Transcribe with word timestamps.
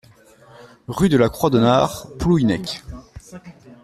Rue 0.87 1.09
de 1.09 1.17
la 1.17 1.29
Croix-Donnart, 1.29 2.07
Plouhinec 2.17 2.81